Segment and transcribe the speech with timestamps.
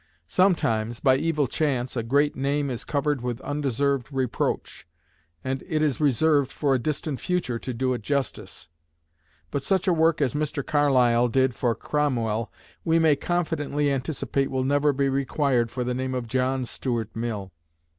[0.27, 4.87] Sometimes, by evil chance, a great name is covered with undeserved reproach;
[5.43, 8.67] and it is reserved for a distant future to do it justice.
[9.51, 10.65] But such a work as Mr.
[10.65, 12.51] Carlyle did for Cromwell
[12.83, 17.51] we may confidently anticipate will never be required for the name of John Stuart Mill.